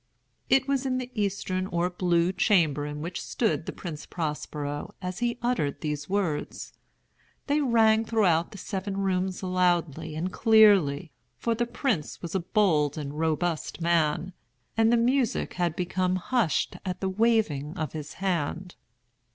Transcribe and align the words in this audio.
It 0.49 0.67
was 0.67 0.83
in 0.83 0.97
the 0.97 1.11
eastern 1.13 1.67
or 1.67 1.87
blue 1.87 2.33
chamber 2.33 2.87
in 2.87 3.03
which 3.03 3.21
stood 3.21 3.67
the 3.67 3.71
Prince 3.71 4.07
Prospero 4.07 4.95
as 4.99 5.19
he 5.19 5.37
uttered 5.43 5.81
these 5.81 6.09
words. 6.09 6.73
They 7.45 7.61
rang 7.61 8.05
throughout 8.05 8.49
the 8.51 8.57
seven 8.57 8.97
rooms 8.97 9.43
loudly 9.43 10.15
and 10.15 10.33
clearly—for 10.33 11.53
the 11.53 11.67
prince 11.67 12.19
was 12.19 12.33
a 12.33 12.39
bold 12.39 12.97
and 12.97 13.19
robust 13.19 13.79
man, 13.79 14.33
and 14.75 14.91
the 14.91 14.97
music 14.97 15.53
had 15.53 15.75
become 15.75 16.15
hushed 16.15 16.77
at 16.83 16.99
the 16.99 17.07
waving 17.07 17.77
of 17.77 17.93
his 17.93 18.13
hand. 18.13 18.73